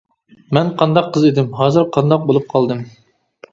[0.57, 2.83] مەن قانداق قىز ئىدىم؟ ھازىر قانداق بولۇپ قالدىم؟.